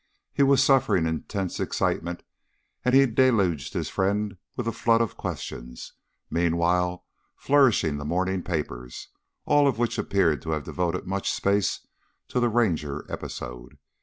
[0.33, 2.23] He was suffering intense excitement,
[2.83, 5.93] and he deluged his friend with a flood of questions,
[6.27, 9.09] meanwhile flourishing the morning papers,
[9.45, 11.85] all of which appeared to have devoted much space
[12.29, 13.77] to the Ranger episode.